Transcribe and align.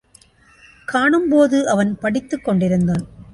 காணும்போது 0.85 1.69
அவன் 1.69 1.97
படித்துக்கொண்டிருந்தான். 2.01 3.05